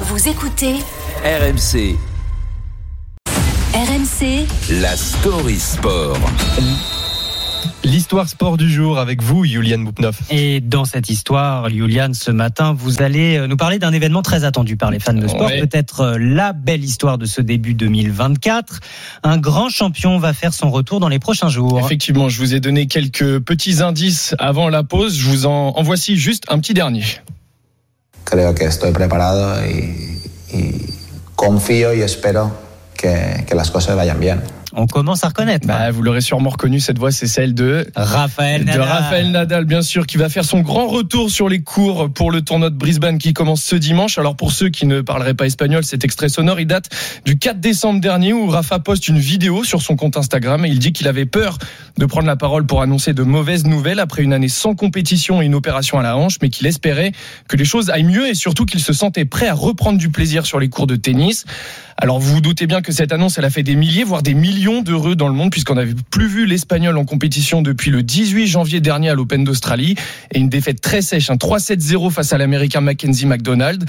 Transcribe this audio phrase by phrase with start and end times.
[0.00, 0.74] Vous écoutez
[1.24, 1.96] RMC,
[3.74, 4.46] RMC
[4.80, 6.16] la story sport.
[7.84, 10.20] L'histoire sport du jour avec vous, Juliane Boupnoff.
[10.30, 14.44] Et dans cette histoire, Juliane, ce matin, vous allez euh, nous parler d'un événement très
[14.44, 15.60] attendu par les fans de sport, Ouais.
[15.60, 18.80] peut-être euh, la belle histoire de ce début 2024.
[19.22, 21.78] Un grand champion va faire son retour dans les prochains jours.
[21.78, 25.16] Effectivement, je vous ai donné quelques petits indices avant la pause.
[25.16, 27.04] Je vous en, en voici juste un petit dernier.
[28.26, 30.12] Creo que estoy preparado y,
[31.34, 32.50] confío y espero
[32.94, 34.55] que las cosas vayan bien.
[34.78, 35.66] On commence à reconnaître.
[35.66, 38.82] Bah, vous l'aurez sûrement reconnu, cette voix, c'est celle de Raphaël de Nadal.
[38.82, 42.42] Raphaël Nadal, bien sûr, qui va faire son grand retour sur les cours pour le
[42.42, 44.18] tournoi de Brisbane qui commence ce dimanche.
[44.18, 46.90] Alors pour ceux qui ne parleraient pas espagnol, cet extrait sonore, il date
[47.24, 50.78] du 4 décembre dernier où Rafa poste une vidéo sur son compte Instagram et il
[50.78, 51.56] dit qu'il avait peur
[51.96, 55.46] de prendre la parole pour annoncer de mauvaises nouvelles après une année sans compétition et
[55.46, 57.12] une opération à la hanche, mais qu'il espérait
[57.48, 60.44] que les choses aillent mieux et surtout qu'il se sentait prêt à reprendre du plaisir
[60.44, 61.46] sur les cours de tennis.
[61.96, 64.34] Alors vous vous doutez bien que cette annonce, elle a fait des milliers, voire des
[64.34, 68.46] millions d'heureux dans le monde, puisqu'on n'avait plus vu l'Espagnol en compétition depuis le 18
[68.46, 69.94] janvier dernier à l'Open d'Australie,
[70.32, 73.84] et une défaite très sèche, un 3-7-0 face à l'Américain Mackenzie McDonald.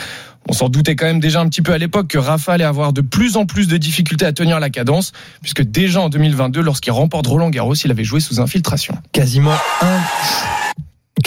[0.48, 2.94] On s'en doutait quand même déjà un petit peu à l'époque que Rafa allait avoir
[2.94, 5.12] de plus en plus de difficultés à tenir la cadence,
[5.42, 8.96] puisque déjà en 2022, lorsqu'il remporte Roland Garros, il avait joué sous infiltration.
[9.12, 10.67] quasiment un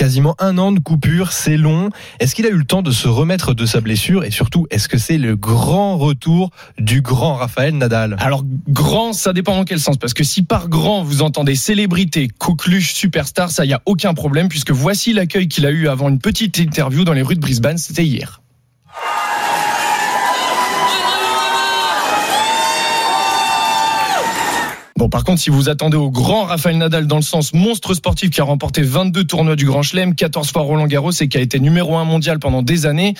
[0.01, 1.91] quasiment un an de coupure, c'est long.
[2.21, 4.89] Est-ce qu'il a eu le temps de se remettre de sa blessure et surtout est-ce
[4.89, 8.17] que c'est le grand retour du grand Raphaël Nadal?
[8.19, 12.29] Alors grand, ça dépend dans quel sens, parce que si par grand vous entendez célébrité,
[12.29, 16.19] coqueluche, superstar, ça y a aucun problème, puisque voici l'accueil qu'il a eu avant une
[16.19, 18.41] petite interview dans les rues de Brisbane, c'était hier.
[25.01, 28.29] Bon, par contre, si vous attendez au grand Rafael Nadal dans le sens monstre sportif
[28.29, 31.41] qui a remporté 22 tournois du Grand Chelem, 14 fois Roland Garros et qui a
[31.41, 33.15] été numéro un mondial pendant des années,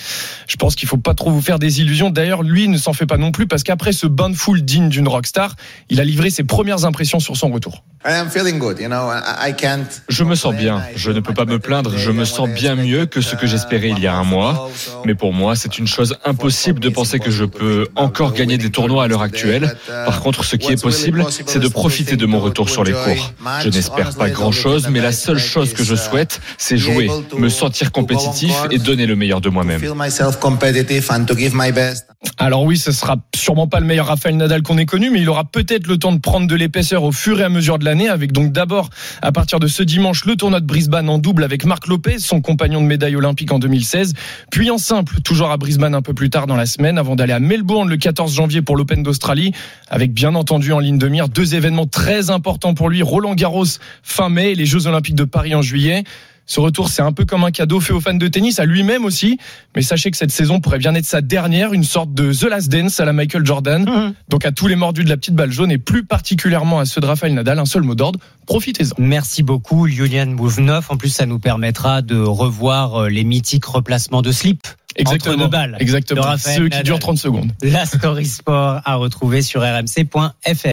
[0.47, 2.11] je pense qu'il faut pas trop vous faire des illusions.
[2.11, 4.89] D'ailleurs, lui ne s'en fait pas non plus parce qu'après ce bain de foule digne
[4.89, 5.55] d'une rockstar,
[5.89, 7.83] il a livré ses premières impressions sur son retour.
[10.09, 13.05] Je me sens bien, je ne peux pas me plaindre, je me sens bien mieux
[13.05, 14.69] que ce que j'espérais il y a un mois.
[15.05, 18.71] Mais pour moi, c'est une chose impossible de penser que je peux encore gagner des
[18.71, 19.75] tournois à l'heure actuelle.
[19.87, 23.33] Par contre, ce qui est possible, c'est de profiter de mon retour sur les cours.
[23.63, 27.91] Je n'espère pas grand-chose, mais la seule chose que je souhaite, c'est jouer, me sentir
[27.91, 29.81] compétitif et donner le meilleur de moi-même.
[32.43, 35.29] Alors oui, ce sera sûrement pas le meilleur Rafael Nadal qu'on ait connu, mais il
[35.29, 38.09] aura peut-être le temps de prendre de l'épaisseur au fur et à mesure de l'année,
[38.09, 38.89] avec donc d'abord,
[39.21, 42.41] à partir de ce dimanche, le tournoi de Brisbane en double avec Marc Lopez, son
[42.41, 44.15] compagnon de médaille olympique en 2016,
[44.49, 47.33] puis en simple, toujours à Brisbane un peu plus tard dans la semaine, avant d'aller
[47.33, 49.51] à Melbourne le 14 janvier pour l'Open d'Australie,
[49.87, 53.65] avec bien entendu en ligne de mire deux événements très importants pour lui, Roland Garros
[54.01, 56.05] fin mai et les Jeux Olympiques de Paris en juillet.
[56.51, 59.05] Ce retour, c'est un peu comme un cadeau fait aux fans de tennis, à lui-même
[59.05, 59.37] aussi.
[59.73, 62.67] Mais sachez que cette saison pourrait bien être sa dernière, une sorte de The Last
[62.67, 63.85] Dance à la Michael Jordan.
[63.85, 64.13] Mhm.
[64.27, 66.99] Donc à tous les mordus de la petite balle jaune et plus particulièrement à ceux
[66.99, 68.95] de Rafael Nadal, un seul mot d'ordre, profitez-en.
[68.97, 70.91] Merci beaucoup, Juliane Bouvneuf.
[70.91, 74.67] En plus, ça nous permettra de revoir euh, les mythiques replacements de slip.
[74.97, 75.35] Exactement.
[75.35, 75.77] Entre deux balles.
[75.79, 76.33] Exactement.
[76.33, 77.51] de Ceux qui durent 30 secondes.
[77.61, 80.67] La Story Sport à retrouver sur rmc.fr.